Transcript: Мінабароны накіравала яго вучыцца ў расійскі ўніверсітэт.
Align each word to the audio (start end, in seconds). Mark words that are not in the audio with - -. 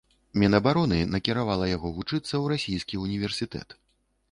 Мінабароны 0.43 0.97
накіравала 1.15 1.67
яго 1.75 1.93
вучыцца 1.99 2.23
ў 2.23 2.45
расійскі 2.55 2.95
ўніверсітэт. 3.05 3.81